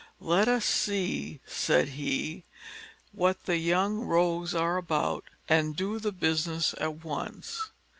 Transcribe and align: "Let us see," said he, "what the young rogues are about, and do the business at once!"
"Let 0.19 0.47
us 0.47 0.65
see," 0.65 1.41
said 1.45 1.89
he, 1.89 2.43
"what 3.11 3.43
the 3.45 3.57
young 3.57 3.99
rogues 3.99 4.55
are 4.55 4.77
about, 4.77 5.25
and 5.47 5.75
do 5.75 5.99
the 5.99 6.11
business 6.11 6.73
at 6.81 7.05
once!" 7.05 7.69